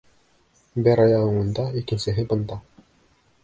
Бер 0.87 1.01
аяғың 1.03 1.37
унда, 1.43 1.67
икенсеһе 1.85 2.29
бында!.. 2.33 2.61